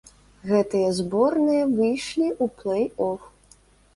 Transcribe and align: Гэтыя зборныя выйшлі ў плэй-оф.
Гэтыя 0.51 0.87
зборныя 0.99 1.67
выйшлі 1.75 2.25
ў 2.31 2.45
плэй-оф. 2.61 3.29